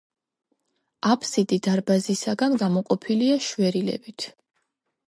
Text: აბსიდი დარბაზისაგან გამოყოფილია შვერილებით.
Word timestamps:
აბსიდი 1.09 1.59
დარბაზისაგან 1.67 2.59
გამოყოფილია 2.65 3.39
შვერილებით. 3.51 4.33